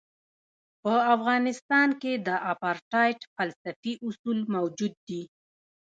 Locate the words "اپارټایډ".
2.51-3.19